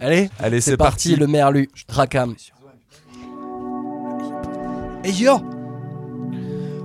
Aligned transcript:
Allez, 0.00 0.30
Allez, 0.38 0.60
c'est 0.60 0.76
parti, 0.76 1.16
le 1.16 1.26
merlu, 1.26 1.68
Rakam. 1.88 2.34
Et 5.04 5.12
yo 5.12 5.38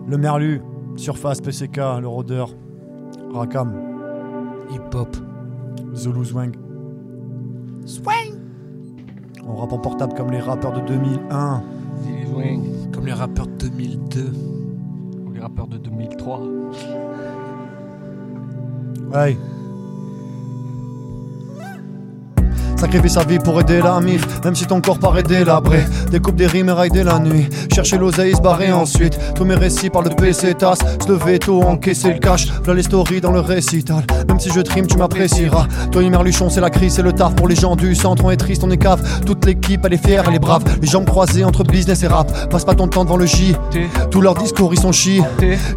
Le 0.08 0.18
Merlu, 0.18 0.62
Surface 0.96 1.42
PCK, 1.42 1.78
le 2.02 2.08
rôdeur, 2.08 2.56
Rakam, 3.34 3.74
Hip-hop. 4.72 5.16
Zulu 5.96 6.26
Zwang. 6.26 6.52
Swing 7.86 8.34
On 9.48 9.56
rappe 9.56 9.74
en 9.74 9.78
portable 9.80 10.14
comme 10.16 10.32
les 10.32 10.40
rappeurs 10.40 10.74
de 10.74 10.82
2001. 10.82 11.64
Comme 12.92 13.06
les 13.06 13.14
rappeurs 13.14 13.48
de 13.48 13.68
2002 13.68 14.32
ou 15.28 15.32
les 15.32 15.40
rappeurs 15.40 15.68
de 15.68 15.78
2003. 15.78 16.42
Ouais. 19.14 19.38
Sacrifier 22.84 23.10
sa 23.10 23.24
vie 23.24 23.40
pour 23.40 23.62
aider 23.62 23.80
la 23.82 24.02
mif, 24.02 24.28
même 24.44 24.56
si 24.56 24.66
ton 24.66 24.82
corps 24.82 25.00
paraît 25.00 25.24
délabré. 25.24 25.86
Découpe 26.12 26.36
des 26.36 26.48
rimes 26.48 26.68
et 26.68 26.74
rider 26.74 27.06
la 27.06 27.18
nuit. 27.18 27.48
Chercher 27.74 27.98
l'oseille, 27.98 28.36
se 28.36 28.42
barrer 28.42 28.74
ensuite. 28.74 29.18
Tous 29.36 29.46
mes 29.46 29.56
récits 29.56 29.90
parlent 29.90 30.10
de 30.10 30.14
PC, 30.14 30.54
tasse. 30.54 30.80
Se 31.02 31.08
lever 31.10 31.40
tôt, 31.40 31.62
encaisser 31.62 32.12
le 32.12 32.20
cash. 32.20 32.48
Là 32.68 32.74
les 32.74 32.84
stories 32.84 33.22
dans 33.22 33.32
le 33.32 33.40
récital. 33.40 34.04
Même 34.28 34.38
si 34.38 34.50
je 34.50 34.60
trime, 34.60 34.86
tu 34.86 34.98
m'apprécieras. 34.98 35.66
Toi, 35.94 36.10
Merluchon, 36.10 36.50
c'est 36.50 36.60
la 36.60 36.70
crise, 36.70 36.96
c'est 36.96 37.04
le 37.04 37.14
taf 37.14 37.36
pour 37.36 37.48
les 37.48 37.56
gens 37.56 37.78
du 37.78 37.96
centre. 37.96 38.26
On 38.26 38.32
est 38.32 38.36
triste, 38.36 38.66
on 38.66 38.70
est 38.70 38.76
cave. 38.76 39.02
Toute 39.26 39.46
l'équipe, 39.46 39.80
elle 39.86 39.94
est 39.94 40.06
fière, 40.06 40.26
elle 40.28 40.36
est 40.36 40.40
brave. 40.40 40.66
Les 40.82 40.88
jambes 40.88 41.06
croisées 41.06 41.46
entre 41.46 41.64
business 41.64 42.04
et 42.04 42.08
rap. 42.08 42.50
Passe 42.50 42.66
pas 42.66 42.76
ton 42.76 42.90
temps 42.90 43.06
devant 43.06 43.16
le 43.16 43.26
J. 43.26 43.56
Tous 44.12 44.20
leurs 44.20 44.36
discours, 44.36 44.74
ils 44.74 44.82
sont 44.82 44.92
chi. 44.92 45.22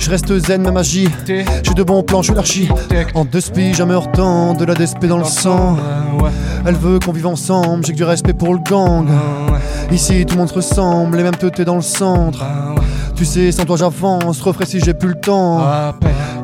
Je 0.00 0.10
reste 0.10 0.36
zen, 0.40 0.62
même 0.62 0.74
magie. 0.74 1.08
J'ai 1.28 1.74
de 1.74 1.82
bons 1.84 2.02
plans, 2.02 2.22
je 2.22 2.32
suis 2.32 2.34
l'archi. 2.34 2.68
En 3.14 3.24
deux 3.24 3.40
spies, 3.40 3.74
jamais 3.74 3.94
hors 3.94 4.10
temps. 4.10 4.54
De 4.54 4.64
la 4.64 4.74
DSP 4.74 5.06
dans 5.06 5.18
le 5.18 5.24
sang. 5.24 5.76
Elle 6.68 6.74
veut 6.74 6.95
qu'on 6.98 7.12
vive 7.12 7.26
ensemble, 7.26 7.84
j'ai 7.84 7.92
que 7.92 7.96
du 7.96 8.04
respect 8.04 8.32
pour 8.32 8.52
le 8.52 8.60
gang. 8.60 9.06
Ici 9.90 10.24
tout 10.26 10.34
le 10.34 10.40
monde 10.40 10.48
se 10.48 10.54
ressemble, 10.54 11.16
les 11.16 11.22
mêmes 11.22 11.36
teutés 11.36 11.64
dans 11.64 11.76
le 11.76 11.82
centre. 11.82 12.44
Tu 13.14 13.24
sais, 13.24 13.50
sans 13.52 13.64
toi 13.64 13.76
j'avance, 13.76 14.40
refrais 14.40 14.66
si 14.66 14.80
j'ai 14.80 14.94
plus 14.94 15.08
le 15.08 15.20
temps. 15.20 15.66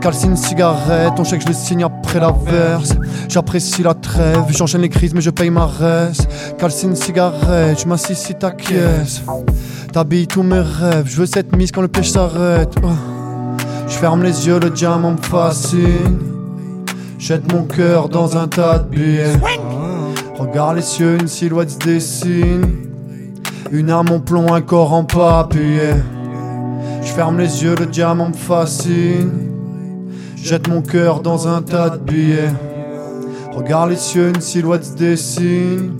Calcine 0.01 0.37
cigarette, 0.37 1.15
ton 1.15 1.25
chèque 1.25 1.43
je 1.43 1.49
le 1.49 1.55
signe 1.55 1.85
après 1.85 2.21
la 2.21 2.33
verse. 2.33 2.95
J'apprécie 3.29 3.83
la 3.83 3.95
trêve, 3.95 4.45
j'enchaîne 4.51 4.83
les 4.83 4.89
crises 4.89 5.15
mais 5.15 5.21
je 5.21 5.31
paye 5.31 5.51
ma 5.51 5.67
reste. 5.67 6.29
Calcine 6.59 6.97
cigarette, 6.97 7.81
je 7.81 7.87
m'assis 7.87 8.15
si 8.15 8.35
ta 8.35 8.51
caisse. 8.51 9.23
T'habilles 9.93 10.27
tous 10.27 10.43
mes 10.43 10.61
rêves, 10.61 11.07
je 11.07 11.17
veux 11.19 11.27
cette 11.27 11.55
mise 11.55 11.71
quand 11.71 11.83
le 11.83 11.89
pêche 11.89 12.11
s'arrête. 12.11 12.75
Oh. 12.83 12.89
Je 13.87 13.95
ferme 13.99 14.23
les 14.23 14.47
yeux, 14.47 14.59
le 14.59 14.71
diamant 14.71 15.13
me 15.13 15.17
fascine. 15.19 16.19
Jette 17.19 17.53
mon 17.53 17.65
cœur 17.65 18.09
dans 18.09 18.37
un 18.37 18.49
tas 18.49 18.79
de 18.79 18.89
billets. 18.89 19.37
Regarde 20.43 20.75
les 20.75 20.83
cieux, 20.83 21.19
une 21.21 21.29
silhouette 21.29 21.71
se 21.71 21.79
dessine. 21.79 22.89
Une 23.71 23.91
arme 23.91 24.11
en 24.11 24.19
plomb, 24.19 24.53
un 24.53 24.61
corps 24.61 24.93
en 24.93 25.05
papier. 25.05 25.95
Je 27.01 27.13
ferme 27.13 27.39
les 27.39 27.63
yeux, 27.63 27.77
le 27.79 27.87
diamant 27.87 28.31
me 28.31 28.35
fascine. 28.35 29.31
Jette 30.37 30.67
mon 30.67 30.83
cœur 30.83 31.21
dans 31.21 31.47
un 31.47 31.63
tas 31.63 31.91
de 31.91 31.99
billets. 31.99 32.53
Regarde 33.53 33.91
les 33.91 33.97
cieux, 33.97 34.33
une 34.35 34.41
silhouette 34.41 34.85
se 34.85 34.97
dessine. 34.97 35.93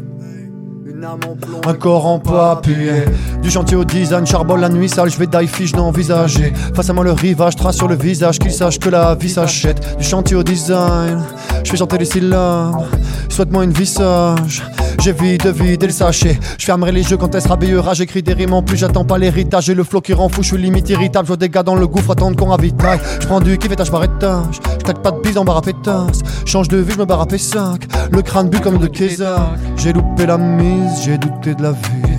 Un 1.67 1.75
corps 1.75 2.07
en 2.07 2.21
papier 2.21 3.05
Du 3.43 3.51
chantier 3.51 3.77
au 3.77 3.85
design, 3.85 4.25
charbon 4.25 4.55
la 4.55 4.69
nuit 4.69 4.89
sale 4.89 5.11
Je 5.11 5.19
vais 5.19 5.27
die 5.27 5.49
fiche 5.49 5.73
d'envisager 5.73 6.53
Face 6.75 6.91
à 6.91 6.93
moi 6.93 7.03
le 7.03 7.11
rivage, 7.11 7.57
trace 7.57 7.77
sur 7.77 7.89
le 7.89 7.97
visage 7.97 8.39
Qu'il 8.39 8.53
sache 8.53 8.79
que 8.79 8.89
la 8.89 9.17
vie 9.17 9.29
s'achète 9.29 9.97
Du 9.99 10.05
chantier 10.05 10.37
au 10.37 10.45
design 10.45 11.21
Je 11.65 11.73
fais 11.73 11.77
chanter 11.77 11.99
les 11.99 12.05
syllabes 12.05 12.85
Souhaite-moi 13.33 13.65
une 13.65 13.73
vie 13.73 13.87
sage. 13.87 14.63
J'évite 15.01 15.47
de 15.47 15.51
vider 15.51 15.87
le 15.87 15.93
sachet 15.93 16.39
Je 16.59 16.67
fermerai 16.67 16.93
les 16.93 17.11
yeux 17.11 17.17
quand 17.17 17.35
elle 17.35 17.41
sera 17.41 17.57
meilleure. 17.57 17.95
J'écris 17.95 18.23
des 18.23 18.35
rimes 18.35 18.53
en 18.53 18.63
plus, 18.63 18.77
j'attends 18.77 19.07
pas 19.07 19.17
l'héritage 19.17 19.65
J'ai 19.65 19.75
le 19.75 19.85
flow 19.85 20.03
qui 20.03 20.13
rend 20.13 20.29
fou, 20.29 20.43
je 20.43 20.49
suis 20.49 20.59
limite 20.59 20.91
irritable. 20.91 21.25
Je 21.25 21.29
vois 21.29 21.39
des 21.39 21.49
gars 21.49 21.63
dans 21.63 21.75
le 21.75 21.87
gouffre, 21.87 22.11
attendre 22.11 22.37
qu'on 22.37 22.51
ravitaille. 22.51 23.01
Je 23.21 23.27
prends 23.27 23.41
du 23.41 23.57
kiff 23.57 23.73
étage 23.73 23.91
par 23.91 24.05
étage. 24.05 24.61
Je 24.87 24.93
pas 24.93 25.11
de 25.13 25.21
bise 25.21 25.39
en 25.39 25.47
barre 25.47 25.57
à 25.57 25.63
pétasse. 25.63 26.21
Change 26.45 26.69
de 26.69 26.77
vie, 26.77 26.93
je 26.93 26.99
me 26.99 27.07
barre 27.07 27.23
à 27.23 27.25
P5 27.25 27.81
Le 28.11 28.21
crâne 28.21 28.51
bu 28.51 28.61
comme 28.61 28.77
de 28.77 28.87
Kézak. 28.87 29.59
J'ai 29.79 29.95
loupé 29.95 30.27
la 30.27 30.37
mise, 30.37 31.03
j'ai 31.03 31.17
douté 31.17 31.55
de 31.55 31.63
la 31.63 31.73
vie. 31.73 32.13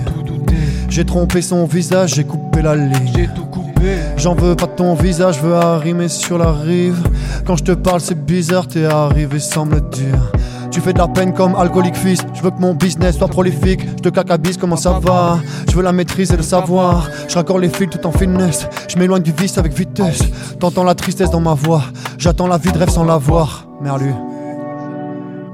J'ai 0.88 1.04
trompé 1.04 1.42
son 1.42 1.64
visage, 1.64 2.14
j'ai 2.14 2.24
coupé 2.24 2.60
la 2.60 2.74
ligne. 2.74 3.12
J'ai 3.14 3.28
tout 3.28 3.46
coupé. 3.46 3.98
J'en 4.16 4.34
veux 4.34 4.56
pas 4.56 4.66
de 4.66 4.72
ton 4.72 4.94
visage, 4.94 5.36
je 5.36 5.46
veux 5.46 5.54
arrimer 5.54 6.08
sur 6.08 6.38
la 6.38 6.50
rive. 6.50 7.06
Quand 7.46 7.54
je 7.54 7.62
te 7.62 7.72
parle, 7.72 8.00
c'est 8.00 8.20
bizarre, 8.20 8.66
t'es 8.66 8.84
arrivé 8.84 9.38
sans 9.38 9.64
me 9.64 9.76
le 9.76 9.80
dire. 9.80 10.32
Tu 10.74 10.80
fais 10.80 10.92
de 10.92 10.98
la 10.98 11.06
peine 11.06 11.32
comme 11.32 11.54
alcoolique 11.54 11.94
fils. 11.94 12.20
Je 12.34 12.42
veux 12.42 12.50
que 12.50 12.58
mon 12.58 12.74
business 12.74 13.16
soit 13.16 13.28
prolifique. 13.28 13.86
Je 13.96 14.02
te 14.02 14.08
claque 14.08 14.28
la 14.28 14.38
bise, 14.38 14.56
comment 14.56 14.74
ça 14.74 14.98
va? 14.98 15.38
Je 15.70 15.76
veux 15.76 15.84
la 15.84 15.92
maîtrise 15.92 16.32
et 16.32 16.36
le 16.36 16.42
savoir. 16.42 17.08
Je 17.28 17.34
raccorde 17.36 17.60
les 17.60 17.68
fils 17.68 17.90
tout 17.90 18.04
en 18.04 18.10
finesse. 18.10 18.66
Je 18.88 18.98
m'éloigne 18.98 19.22
du 19.22 19.30
vice 19.30 19.56
avec 19.56 19.72
vitesse. 19.72 20.18
T'entends 20.58 20.82
la 20.82 20.96
tristesse 20.96 21.30
dans 21.30 21.38
ma 21.38 21.54
voix. 21.54 21.82
J'attends 22.18 22.48
la 22.48 22.58
vie 22.58 22.72
de 22.72 22.78
rêve 22.78 22.88
sans 22.88 23.04
la 23.04 23.18
voir. 23.18 23.68
Merlu. 23.80 24.14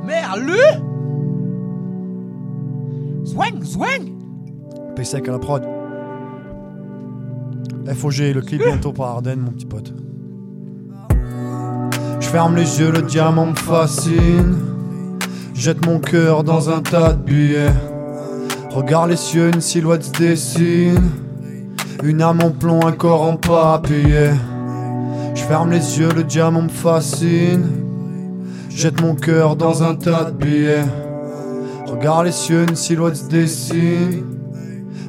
Merlu? 0.07 0.59
Zwang, 3.27 3.63
zwang 3.63 4.09
P5 4.97 5.29
à 5.29 5.33
la 5.33 5.39
prod. 5.39 5.63
FOG, 7.95 8.33
le 8.35 8.41
clip 8.41 8.63
bientôt 8.65 8.95
par 8.95 9.09
Ardennes, 9.09 9.41
mon 9.41 9.51
petit 9.51 9.67
pote. 9.67 9.93
Je 12.21 12.27
ferme 12.27 12.57
les 12.57 12.81
yeux, 12.81 12.91
le 12.91 13.03
diamant 13.03 13.45
me 13.45 13.55
fascine. 13.55 14.70
Jette 15.61 15.85
mon 15.85 15.99
cœur 15.99 16.43
dans 16.43 16.71
un 16.71 16.81
tas 16.81 17.13
de 17.13 17.23
billets. 17.23 17.75
Regarde 18.71 19.11
les 19.11 19.17
cieux, 19.17 19.51
une 19.53 19.61
silhouette 19.61 20.05
se 20.05 20.13
dessine. 20.13 21.11
Une 22.03 22.23
âme 22.23 22.41
en 22.43 22.51
plomb, 22.51 22.87
un 22.87 22.93
corps 22.93 23.21
en 23.21 23.37
papier. 23.37 24.31
Je 25.35 25.43
ferme 25.43 25.73
les 25.73 25.99
yeux, 25.99 26.09
le 26.17 26.25
diamant 26.25 26.63
me 26.63 26.71
fascine. 26.71 27.67
Jette 28.71 29.03
mon 29.03 29.15
cœur 29.15 29.55
dans 29.55 29.83
un 29.83 29.97
tas 29.97 30.31
de 30.31 30.31
billets. 30.31 30.87
Regarde 31.87 32.25
les 32.25 32.33
cieux, 32.33 32.65
une 32.67 32.75
silhouette 32.75 33.17
se 33.17 33.29
dessine. 33.29 34.25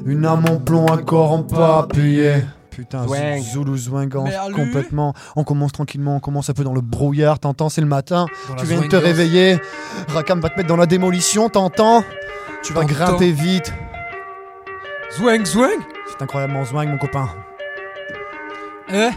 Une 0.06 0.26
âme 0.26 0.44
en 0.50 0.58
plomb, 0.58 0.86
un 0.92 0.98
corps 0.98 1.32
en 1.32 1.44
papier. 1.44 2.44
Putain, 2.72 3.06
Zwang. 3.06 3.42
Zulu 3.42 3.78
Zwingan, 3.78 4.24
Merlu. 4.24 4.56
complètement. 4.56 5.14
On 5.36 5.44
commence 5.44 5.72
tranquillement, 5.74 6.16
on 6.16 6.20
commence 6.20 6.50
un 6.50 6.54
peu 6.54 6.64
dans 6.64 6.74
le 6.74 6.82
brouillard, 6.82 7.38
t'entends, 7.38 7.70
c'est 7.70 7.82
le 7.82 7.88
matin. 7.88 8.26
Dans 8.48 8.56
Tu 8.56 8.62
la 8.62 8.70
viens 8.70 8.82
de 8.82 8.88
te 8.88 8.96
Zwingos. 8.96 9.06
réveiller. 9.06 9.60
Rakam 10.08 10.40
va 10.40 10.50
te 10.50 10.56
mettre 10.58 10.70
dans 10.70 10.78
la 10.78 10.86
démolition, 10.86 11.50
t'entends 11.50 12.04
Tu 12.64 12.72
vas 12.74 12.82
T'entends. 12.82 12.94
grimper 12.94 13.32
vite. 13.32 13.74
Zwang, 15.18 15.46
zwang 15.46 15.70
C'est 16.10 16.24
incroyablement 16.24 16.64
Zwang, 16.64 16.88
mon 16.88 16.98
copain. 16.98 17.28
Eh? 18.90 19.10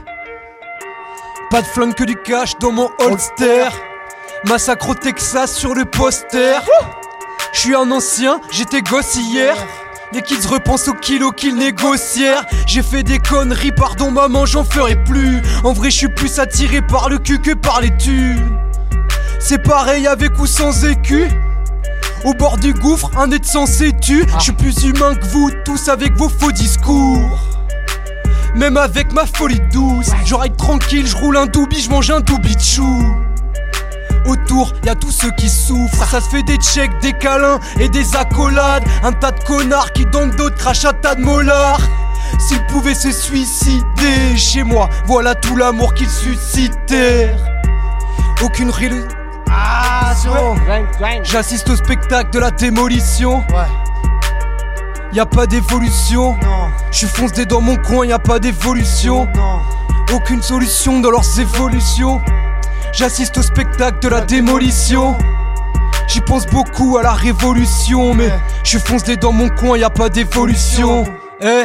Pas 1.51 1.63
de 1.63 1.67
flingue 1.67 1.95
que 1.95 2.05
du 2.05 2.17
cash 2.17 2.59
dans 2.59 2.73
mon 2.73 2.89
holster 2.99 3.67
Massacre 4.49 4.91
au 4.91 4.95
Texas 4.95 5.55
sur 5.55 5.75
le 5.75 5.85
poster 5.85 6.55
Je 7.53 7.61
suis 7.61 7.75
un 7.75 7.91
ancien, 7.93 8.41
j'étais 8.51 8.83
gosse 8.83 9.15
hier 9.17 9.55
les 10.15 10.23
kids 10.23 10.47
repensent 10.47 10.89
au 10.89 10.95
kilo 10.95 11.33
qu'ils 11.33 11.57
négocièrent. 11.57 12.45
J'ai 12.67 12.83
fait 12.83 13.03
des 13.03 13.19
conneries, 13.19 13.73
pardon 13.73 14.11
maman, 14.11 14.47
j'en 14.47 14.65
ferai 14.65 14.97
plus. 15.05 15.43
En 15.65 15.73
vrai, 15.73 15.91
je 15.91 15.97
suis 15.97 16.09
plus 16.09 16.39
attiré 16.39 16.83
par 16.83 17.09
le 17.09 17.19
cul 17.19 17.41
que 17.41 17.53
par 17.53 17.81
les 17.81 17.95
thunes. 17.97 18.57
C'est 19.41 19.63
pareil 19.63 20.07
avec 20.07 20.39
ou 20.39 20.47
sans 20.47 20.85
écu. 20.85 21.29
Au 22.25 22.33
bord 22.33 22.59
du 22.59 22.73
gouffre, 22.73 23.11
un 23.19 23.31
être 23.33 23.45
censé 23.45 23.93
tu 24.01 24.25
Je 24.39 24.45
suis 24.45 24.53
plus 24.53 24.85
humain 24.85 25.15
que 25.15 25.27
vous 25.27 25.51
tous 25.65 25.89
avec 25.89 26.17
vos 26.17 26.29
faux 26.29 26.53
discours. 26.53 27.41
Même 28.55 28.77
avec 28.77 29.13
ma 29.13 29.27
folie 29.27 29.61
douce, 29.73 30.11
je 30.25 30.35
ride 30.35 30.57
tranquille, 30.57 31.07
je 31.07 31.17
roule 31.17 31.37
un 31.37 31.47
doubi, 31.47 31.81
je 31.81 31.91
mange 31.91 32.11
un 32.11 32.21
doubi 32.21 32.55
de 32.55 32.61
chou. 32.61 33.17
Autour, 34.27 34.73
y 34.85 34.89
a 34.89 34.95
tous 34.95 35.11
ceux 35.11 35.31
qui 35.33 35.49
souffrent. 35.49 36.09
Ça 36.09 36.21
se 36.21 36.29
fait 36.29 36.43
des 36.43 36.57
checks, 36.57 36.99
des 37.01 37.13
câlins 37.13 37.61
et 37.79 37.89
des 37.89 38.17
accolades. 38.17 38.85
Un 39.03 39.13
tas 39.13 39.33
de 39.33 39.43
connards 39.45 39.93
qui 39.93 40.07
dans 40.07 40.27
le 40.27 40.31
dos 40.31 40.51
de 40.51 40.55
crachent 40.55 40.85
un 40.85 40.93
tas 40.93 41.15
de 41.15 41.23
mollards. 41.23 41.81
S'ils 42.39 42.65
pouvaient 42.67 42.95
se 42.95 43.13
suicider 43.13 44.37
chez 44.37 44.63
moi, 44.63 44.89
voilà 45.07 45.35
tout 45.35 45.57
l'amour 45.57 45.95
qu'ils 45.95 46.11
suscitèrent. 46.11 47.39
Aucune. 48.43 48.73
Ah, 49.51 50.13
vrai. 50.99 51.21
J'assiste 51.23 51.69
au 51.71 51.77
spectacle 51.77 52.31
de 52.31 52.39
la 52.39 52.51
démolition. 52.51 53.39
Ouais. 53.39 53.69
Y 55.13 55.21
a 55.21 55.27
pas 55.27 55.47
d'évolution. 55.47 56.33
Non, 56.43 56.69
Je 56.91 56.99
suis 56.99 57.07
foncé 57.07 57.47
dans 57.47 57.61
mon 57.61 57.77
coin, 57.77 58.05
y 58.07 58.13
a 58.13 58.19
pas 58.19 58.39
d'évolution. 58.39 59.29
non. 59.35 59.61
Aucune 60.13 60.43
solution 60.43 61.01
dans 61.01 61.11
leurs 61.11 61.41
évolutions. 61.41 62.21
J'assiste 62.97 63.39
au 63.39 63.43
spectacle 63.43 63.99
de 64.01 64.09
la 64.09 64.21
démolition. 64.21 65.17
J'y 66.07 66.21
pense 66.21 66.47
beaucoup 66.47 66.97
à 66.97 67.03
la 67.03 67.13
révolution, 67.13 68.15
mais 68.15 68.31
je 68.63 68.71
suis 68.71 68.79
foncé 68.79 69.17
dans 69.17 69.33
mon 69.33 69.49
coin, 69.49 69.77
y 69.77 69.83
a 69.83 69.91
pas 69.91 70.09
d'évolution. 70.09 71.05
Eh, 71.41 71.65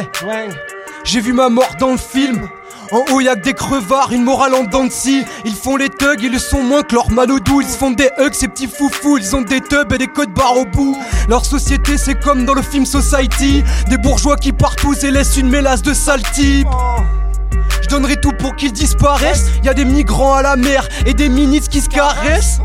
j'ai 1.04 1.20
vu 1.20 1.32
ma 1.32 1.48
mort 1.48 1.76
dans 1.78 1.92
le 1.92 1.98
film. 1.98 2.48
En 2.90 3.04
haut 3.12 3.20
y'a 3.20 3.36
que 3.36 3.42
des 3.42 3.54
crevards, 3.54 4.10
une 4.12 4.24
morale 4.24 4.54
en 4.54 4.64
dents 4.64 4.84
de 4.84 4.90
scie. 4.90 5.24
Ils 5.44 5.54
font 5.54 5.76
les 5.76 5.88
thugs, 5.88 6.20
ils 6.20 6.32
le 6.32 6.40
sont 6.40 6.64
moins 6.64 6.82
que 6.82 6.96
leurs 6.96 7.12
malodous. 7.12 7.60
Ils 7.60 7.68
se 7.68 7.78
font 7.78 7.92
des 7.92 8.10
hugs, 8.18 8.34
ces 8.34 8.48
petits 8.48 8.66
foufous. 8.66 9.18
Ils 9.18 9.36
ont 9.36 9.42
des 9.42 9.60
tubs 9.60 9.92
et 9.92 9.98
des 9.98 10.08
codes 10.08 10.34
barres 10.34 10.56
au 10.56 10.64
bout. 10.64 10.98
Leur 11.28 11.44
société, 11.44 11.96
c'est 11.96 12.18
comme 12.18 12.44
dans 12.44 12.54
le 12.54 12.62
film 12.62 12.84
Society. 12.84 13.62
Des 13.88 13.98
bourgeois 13.98 14.34
qui 14.34 14.50
partent 14.50 14.80
tous 14.80 15.04
et 15.04 15.12
laissent 15.12 15.36
une 15.36 15.48
mélasse 15.48 15.82
de 15.82 15.94
types. 16.32 16.66
Je 17.90 17.96
donnerai 17.96 18.18
tout 18.18 18.30
pour 18.30 18.54
qu'ils 18.54 18.72
disparaissent. 18.72 19.46
Y 19.64 19.68
a 19.68 19.74
des 19.74 19.84
migrants 19.84 20.34
à 20.34 20.42
la 20.42 20.54
mer 20.54 20.88
et 21.06 21.12
des 21.12 21.28
ministres 21.28 21.70
qui 21.70 21.80
se 21.80 21.88
caressent. 21.88 22.60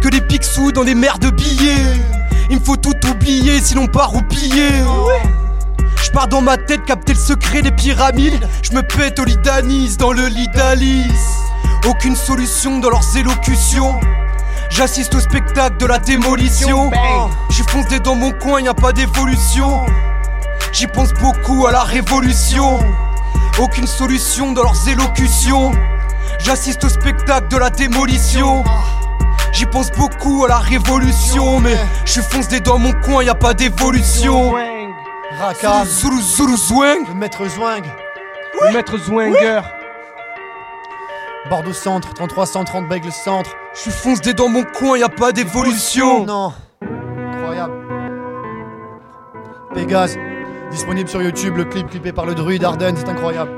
Que 0.00 0.08
des 0.08 0.20
pixous 0.20 0.70
dans 0.70 0.84
des 0.84 0.94
mers 0.94 1.18
de 1.18 1.30
billets. 1.30 2.00
Il 2.48 2.60
me 2.60 2.64
faut 2.64 2.76
tout 2.76 2.94
oublier, 3.10 3.60
sinon 3.60 3.88
pas 3.88 4.04
roupiller. 4.04 4.70
Je 6.00 6.10
pars 6.12 6.28
dans 6.28 6.42
ma 6.42 6.56
tête 6.58 6.84
capter 6.84 7.14
le 7.14 7.18
secret 7.18 7.60
des 7.60 7.72
pyramides. 7.72 8.48
Je 8.62 8.70
me 8.70 8.82
pète 8.82 9.18
au 9.18 9.24
lit 9.24 9.36
d'anis 9.38 9.96
dans 9.96 10.12
le 10.12 10.28
lit 10.28 10.46
d'Alice. 10.54 11.40
Aucune 11.84 12.14
solution 12.14 12.78
dans 12.78 12.90
leurs 12.90 13.16
élocutions. 13.16 13.98
J'assiste 14.70 15.16
au 15.16 15.20
spectacle 15.20 15.76
de 15.78 15.86
la 15.86 15.98
démolition. 15.98 16.92
J'y 17.50 17.64
foncé 17.64 17.98
dans 17.98 18.14
mon 18.14 18.30
coin, 18.30 18.60
y 18.60 18.68
a 18.68 18.74
pas 18.74 18.92
d'évolution. 18.92 19.80
J'y 20.72 20.86
pense 20.86 21.12
beaucoup 21.14 21.66
à 21.66 21.72
la 21.72 21.82
révolution. 21.82 22.78
Aucune 23.58 23.86
solution 23.86 24.52
dans 24.52 24.62
leurs 24.64 24.88
élocutions. 24.88 25.72
J'assiste 26.38 26.84
au 26.84 26.90
spectacle 26.90 27.48
de 27.48 27.56
la 27.56 27.70
démolition. 27.70 28.62
J'y 29.52 29.64
pense 29.64 29.90
beaucoup 29.92 30.44
à 30.44 30.48
la 30.48 30.58
révolution, 30.58 31.60
mais 31.60 31.76
je 32.04 32.20
fonce 32.20 32.48
des 32.48 32.60
dans 32.60 32.78
mon 32.78 32.92
coin, 32.92 33.24
y 33.24 33.30
a 33.30 33.34
pas 33.34 33.54
d'évolution. 33.54 34.52
Rakam, 35.40 35.86
Zulu 35.86 36.20
Zulu 36.20 36.56
Zwang. 36.56 37.08
le 37.08 37.14
maître 37.14 37.46
Zwing. 37.48 37.82
Le 38.62 38.72
maître 38.74 38.98
Zwinger. 38.98 39.60
Bordeaux 41.48 41.72
Centre, 41.72 42.12
3330 42.12 42.88
Bègle 42.88 43.12
Centre. 43.12 43.50
Je 43.72 43.90
fonce 43.90 44.20
des 44.20 44.34
dans 44.34 44.48
mon 44.48 44.64
coin, 44.64 44.98
y 44.98 45.02
a 45.02 45.08
pas 45.08 45.32
d'évolution. 45.32 46.26
Non. 46.26 46.52
Incroyable. 47.32 47.72
Pégase, 49.74 50.18
disponible 50.70 51.08
sur 51.08 51.22
YouTube, 51.22 51.56
le 51.56 51.64
clip 51.64 51.88
clippé 51.88 52.12
par 52.12 52.26
le 52.26 52.34
druide 52.34 52.64
Arden, 52.64 52.94
c'est 52.96 53.08
incroyable. 53.08 53.50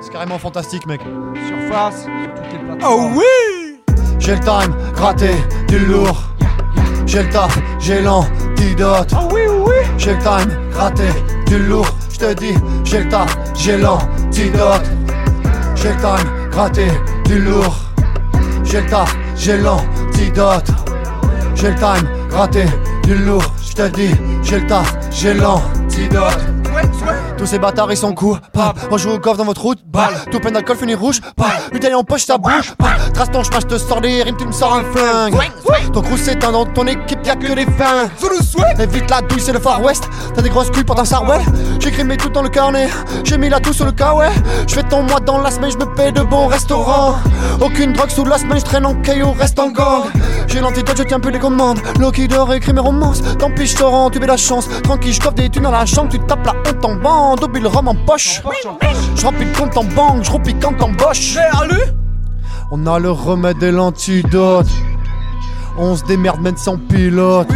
C'est 0.00 0.12
carrément 0.12 0.38
fantastique, 0.38 0.86
mec. 0.86 1.00
Surface, 1.48 2.04
sur 2.04 2.34
toutes 2.34 2.52
les 2.52 2.58
plateformes. 2.58 3.14
Oh 3.14 3.18
oui! 3.18 3.80
J'ai 4.18 4.34
le 4.34 4.40
time, 4.40 4.74
gratté, 4.94 5.30
du 5.68 5.78
lourd. 5.78 6.22
J'ai 7.06 7.22
le 7.22 7.28
taf, 7.30 7.58
j'ai 7.78 8.02
l'antidote. 8.02 9.14
Oui, 9.32 9.42
oui, 9.48 9.62
oui. 9.66 9.74
J'ai 9.96 10.14
le 10.14 10.18
time, 10.18 10.50
gratté, 10.70 11.04
du 11.46 11.58
lourd. 11.58 11.88
Je 12.10 12.18
te 12.18 12.32
dis, 12.34 12.54
j'ai 12.84 13.00
le 13.04 13.08
taf, 13.08 13.36
j'ai 13.54 13.78
l'antidote. 13.78 14.90
J'ai 15.74 15.90
le 15.90 15.96
time, 15.96 16.50
gratté, 16.50 16.86
du 17.26 17.38
lourd. 17.38 17.76
J'ai 18.64 18.80
le 18.80 18.86
taf, 18.86 19.16
j'ai 19.36 19.56
l'antidote. 19.58 20.70
J'ai 21.54 21.70
le 21.70 21.76
time, 21.76 22.08
gratté, 22.28 22.64
du 23.04 23.14
lourd. 23.14 23.44
Je 23.62 23.74
te 23.74 23.88
dis, 23.88 24.10
j'ai 24.42 24.60
le 24.60 24.66
taf, 24.66 24.92
j'ai 25.10 25.34
l'antidote. 25.34 25.75
antidote 25.96 26.55
Tous 27.36 27.46
ces 27.46 27.58
bâtards 27.58 27.90
ils 27.92 27.96
sont 27.96 28.12
coupables 28.14 28.78
On 28.90 28.96
joue 28.96 29.10
au 29.10 29.18
golf 29.18 29.36
dans 29.36 29.44
votre 29.44 29.62
route. 29.62 29.78
Balle 29.86 30.14
Tout 30.30 30.40
plein 30.40 30.50
d'alcool 30.50 30.76
fini 30.76 30.94
rouge. 30.94 31.20
Balle 31.36 31.48
Bouteille 31.72 31.94
en 31.94 32.02
poche 32.02 32.24
ça 32.24 32.38
bouge. 32.38 32.74
Pas 32.78 32.96
Trace 33.12 33.30
ton 33.30 33.42
chemin 33.42 33.60
je 33.60 33.66
te 33.66 33.78
sors 33.78 34.00
des 34.00 34.22
rimes 34.22 34.36
tu 34.36 34.46
me 34.46 34.52
sors 34.52 34.74
un 34.74 34.84
flingue. 34.84 35.34
Ton 35.92 36.02
crew 36.02 36.16
s'éteint 36.16 36.52
dans 36.52 36.66
ton 36.66 36.86
équipe 36.86 37.24
y'a 37.24 37.36
que 37.36 37.54
des 37.54 37.64
fins. 37.64 38.08
Évite 38.78 39.10
la 39.10 39.20
douille 39.22 39.40
c'est 39.40 39.52
le 39.52 39.58
Far 39.60 39.82
West. 39.82 40.08
T'as 40.34 40.42
des 40.42 40.48
grosses 40.48 40.70
couilles 40.70 40.84
pour 40.84 40.98
un 40.98 41.04
sarwell 41.04 41.40
J'écris 41.80 42.04
mes 42.04 42.16
tout 42.16 42.28
dans 42.28 42.42
le 42.42 42.48
carnet 42.48 42.88
J'ai 43.24 43.38
mis 43.38 43.48
la 43.48 43.60
tout 43.60 43.72
sur 43.72 43.84
le 43.84 43.92
cas 43.92 44.14
ouais. 44.14 44.30
Je 44.66 44.74
fais 44.74 44.82
ton 44.82 45.02
mois 45.02 45.20
dans 45.20 45.38
la 45.38 45.50
semaine 45.50 45.70
je 45.70 45.78
me 45.78 45.86
paie 45.94 46.12
de 46.12 46.22
bons 46.22 46.46
restaurants. 46.46 47.16
Aucune 47.60 47.92
drogue 47.92 48.10
sous 48.10 48.24
la 48.24 48.38
semaine 48.38 48.58
je 48.58 48.64
traîne 48.64 48.86
en 48.86 48.94
caillou 48.94 49.32
reste 49.32 49.58
en 49.58 49.70
gang. 49.70 50.04
J'ai 50.46 50.60
l'antidote 50.60 50.96
je 50.96 51.02
tiens 51.04 51.20
plus 51.20 51.32
les 51.32 51.38
commandes. 51.38 51.80
Loki 51.98 52.28
dort 52.28 52.52
écrit 52.54 52.72
mes 52.72 52.80
romances 52.80 53.20
Tant 53.38 53.50
pis 53.50 53.66
je 53.66 53.76
te 53.76 53.84
rends 53.84 54.10
tu 54.10 54.20
mets 54.20 54.26
la 54.26 54.36
chance. 54.36 54.68
Tranquille 54.82 55.12
je 55.12 55.20
coffre 55.20 55.34
des 55.34 55.48
thunes 55.48 55.62
dans 55.64 55.70
la 55.70 55.86
chambre 55.86 56.10
Tu 56.10 56.18
tapes 56.20 56.44
la 56.46 56.52
honte 56.52 56.84
en 56.84 56.94
bande 57.26 57.42
Oublie 57.42 57.60
le 57.60 57.68
rhum 57.68 57.88
en 57.88 57.94
poche. 57.94 58.40
Je 59.16 59.26
remplis 59.26 59.46
le 59.46 59.58
compte 59.58 59.76
en 59.76 59.84
banque 59.84 60.24
Je 60.24 60.30
roupille 60.30 60.56
quand 60.60 60.74
t'embauches. 60.74 61.36
On 62.70 62.86
a 62.86 62.98
le 62.98 63.10
remède 63.10 63.62
et 63.62 63.72
l'antidote. 63.72 64.68
On 65.76 65.96
se 65.96 66.04
démerde 66.04 66.40
même 66.40 66.56
sans 66.56 66.78
pilote. 66.78 67.48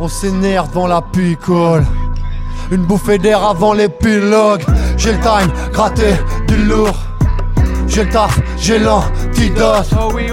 On 0.00 0.08
s'énerve 0.08 0.68
devant 0.70 0.88
la 0.88 1.00
picole. 1.00 1.84
Une 2.72 2.84
bouffée 2.84 3.18
d'air 3.18 3.44
avant 3.44 3.72
l'épilogue 3.72 4.64
J'ai 4.96 5.12
le 5.12 5.20
time, 5.20 5.52
gratté, 5.72 6.14
du 6.48 6.56
lourd. 6.56 6.96
J'ai 7.86 8.02
le 8.02 8.10
taf, 8.10 8.40
j'ai 8.58 8.80
l'antidote. 8.80 9.88
Oh 9.98 10.10
oui. 10.12 10.26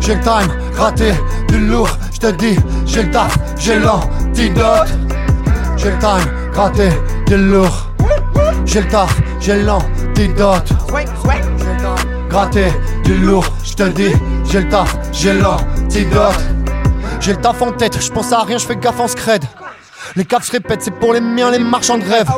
J'ai 0.00 0.14
le 0.14 0.20
time, 0.20 0.52
gratté, 0.74 1.12
du 1.48 1.58
lourd. 1.58 1.88
Je 2.12 2.18
te 2.18 2.30
dis, 2.32 2.58
j'ai 2.84 3.04
le 3.04 3.10
taf, 3.10 3.38
j'ai 3.58 3.78
l'antidote. 3.78 4.88
J'ai 5.78 5.90
le 5.90 5.98
time, 5.98 6.37
gratté, 6.58 6.88
du 7.28 7.36
lourd 7.36 7.86
J'ai 8.66 8.80
le 8.80 8.88
taf, 8.88 9.16
j'ai 9.38 9.62
l'antidote 9.62 10.72
gratté, 12.28 12.66
du 13.04 13.14
lourd, 13.14 13.46
je 13.64 13.74
te 13.74 13.84
dis, 13.84 14.12
j'ai 14.50 14.62
le 14.62 14.68
taf, 14.68 14.96
j'ai 15.12 15.34
l'antidote. 15.34 16.40
J'ai 17.20 17.34
le 17.34 17.40
taf 17.40 17.62
en 17.62 17.70
tête, 17.70 17.96
je 18.00 18.34
à 18.34 18.42
rien, 18.42 18.58
je 18.58 18.66
fais 18.66 18.74
gaffe 18.74 18.98
en 18.98 19.06
scred. 19.06 19.44
Les 20.16 20.24
caves 20.24 20.42
se 20.42 20.50
répètent, 20.50 20.82
c'est 20.82 20.90
pour 20.90 21.12
les 21.12 21.20
miens, 21.20 21.52
les 21.52 21.60
marchands 21.60 21.96
de 21.96 22.04
rêve. 22.04 22.28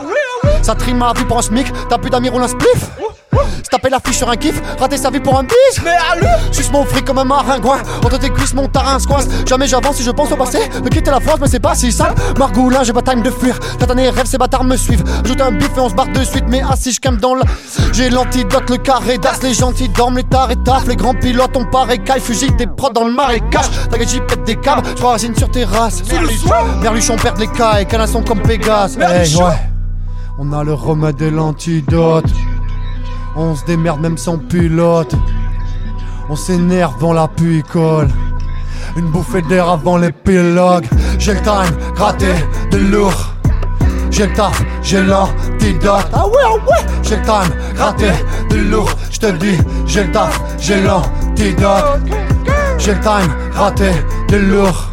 Ça 0.60 0.74
trime 0.74 0.98
ma 0.98 1.14
vie 1.14 1.24
pour 1.24 1.38
un 1.38 1.42
smic, 1.42 1.72
t'as 1.88 1.96
plus 1.96 2.10
d'amis, 2.10 2.28
roule 2.28 2.42
un 2.42 2.48
spliff. 2.48 2.90
Se 3.32 3.68
taper 3.70 3.90
la 3.90 4.00
fiche 4.00 4.18
sur 4.18 4.28
un 4.28 4.36
kiff, 4.36 4.60
rater 4.78 4.96
sa 4.96 5.10
vie 5.10 5.20
pour 5.20 5.38
un 5.38 5.44
bis. 5.44 5.80
Suce 6.50 6.70
mon 6.72 6.84
fric 6.84 7.04
comme 7.04 7.18
un 7.18 7.24
maringouin, 7.24 7.78
entre 8.04 8.18
tes 8.18 8.30
cuisses, 8.30 8.54
mon 8.54 8.66
tarin 8.66 8.98
coince. 8.98 9.26
Jamais 9.46 9.66
j'avance 9.66 9.96
si 9.96 10.02
je 10.02 10.10
pense 10.10 10.32
au 10.32 10.36
passé, 10.36 10.58
de 10.82 10.88
quitter 10.88 11.10
la 11.10 11.20
France, 11.20 11.38
mais 11.40 11.48
c'est 11.48 11.60
pas 11.60 11.74
si 11.74 11.92
simple. 11.92 12.14
Margoulin, 12.38 12.82
j'ai 12.82 12.92
pas 12.92 13.02
time 13.02 13.22
de 13.22 13.30
fuir. 13.30 13.58
Tatané 13.78 14.10
rêve, 14.10 14.26
ces 14.26 14.38
bâtards 14.38 14.64
me 14.64 14.76
suivent. 14.76 15.04
Ajoute 15.24 15.40
un 15.40 15.52
bif 15.52 15.70
et 15.76 15.80
on 15.80 15.88
se 15.88 15.94
barre 15.94 16.08
de 16.08 16.24
suite, 16.24 16.44
mais 16.48 16.62
assis, 16.62 16.92
je 16.92 17.10
dans 17.10 17.34
la. 17.34 17.44
J'ai 17.92 18.10
l'antidote, 18.10 18.68
le 18.70 18.76
carré 18.78 19.18
d'as, 19.18 19.40
les 19.42 19.54
gentils 19.54 19.88
dorment, 19.88 20.18
les 20.18 20.24
tarés 20.24 20.56
taffent, 20.64 20.88
les 20.88 20.96
grands 20.96 21.14
pilotes 21.14 21.56
ont 21.56 21.64
pas 21.64 21.86
écaille, 21.92 22.20
fusil 22.20 22.50
des 22.52 22.66
prods 22.66 22.90
dans 22.90 23.04
le 23.04 23.12
marécage. 23.12 23.70
Ta 23.90 23.98
j'y 24.02 24.20
pète 24.20 24.44
des 24.44 24.56
câbles, 24.56 24.82
je 24.96 25.02
racine 25.04 25.36
sur 25.36 25.50
terrasse. 25.50 26.02
Merluchon 26.82 27.16
perd 27.16 27.38
les 27.38 27.48
cailles, 27.48 27.86
canasson 27.86 28.22
comme 28.22 28.40
Pégase. 28.40 28.98
Hey, 28.98 29.34
ouais. 29.36 29.54
On 30.38 30.52
a 30.52 30.64
le 30.64 30.74
remède 30.74 31.20
et 31.20 31.30
l'antidote. 31.30 32.24
On 33.36 33.54
se 33.54 33.64
démerde 33.64 34.00
même 34.00 34.18
sans 34.18 34.38
pilote. 34.38 35.14
On 36.28 36.36
s'énerve 36.36 36.98
dans 37.00 37.12
la 37.12 37.28
picole. 37.28 38.08
Une 38.96 39.06
bouffée 39.06 39.42
d'air 39.42 39.68
avant 39.68 39.96
l'épilogue. 39.96 40.86
J'ai 41.18 41.34
le 41.34 41.40
time, 41.40 41.76
gratté, 41.94 42.32
de 42.70 42.78
lourd. 42.78 43.34
J'ai 44.10 44.26
le 44.26 44.32
taf, 44.32 44.62
j'ai 44.82 45.02
l'antidote. 45.02 46.08
Ah 46.12 46.26
ouais, 46.26 46.60
ah. 46.70 46.76
J'ai 47.02 47.16
le 47.16 47.22
time, 47.22 47.54
gratté, 47.74 48.10
de 48.50 48.56
lourd. 48.56 48.90
Je 49.10 49.18
te 49.18 49.32
dis, 49.32 49.58
j'ai 49.86 50.04
le 50.04 50.12
taf, 50.12 50.40
j'ai 50.58 50.82
l'antidote. 50.82 52.00
J'ai 52.78 52.94
le 52.94 53.00
time, 53.00 53.32
gratté, 53.52 53.90
de 54.28 54.36
lourd. 54.36 54.90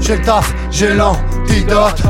J'ai 0.00 0.16
le 0.16 0.22
taf, 0.22 0.52
j'ai 0.70 0.94
l'antidote. 0.94 2.02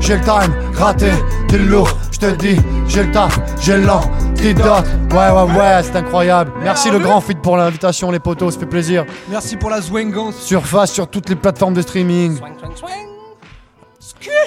J'ai 0.00 0.16
le 0.16 0.20
time, 0.22 0.54
gratté, 0.72 1.10
de 1.50 1.58
lourd. 1.58 1.90
Je 2.10 2.18
te 2.18 2.30
dis, 2.36 2.56
j'ai 2.88 3.04
le 3.04 3.12
taf, 3.12 3.38
j'ai 3.60 3.76
l'antidote. 3.76 4.21
Ouais, 4.42 5.30
ouais, 5.30 5.56
ouais, 5.56 5.82
c'est 5.82 5.94
incroyable. 5.96 6.52
Merci 6.62 6.90
le 6.90 6.98
grand 6.98 7.20
fit 7.20 7.34
pour 7.36 7.56
l'invitation, 7.56 8.10
les 8.10 8.18
potos, 8.18 8.54
ça 8.54 8.60
fait 8.60 8.66
plaisir. 8.66 9.04
Merci 9.28 9.56
pour 9.56 9.70
la 9.70 9.80
zwangance. 9.80 10.34
Surface 10.36 10.92
sur 10.92 11.06
toutes 11.06 11.28
les 11.28 11.36
plateformes 11.36 11.74
de 11.74 11.82
streaming. 11.82 12.36
Swang, 12.38 12.58
swang, 12.58 12.76
swang. 12.76 13.11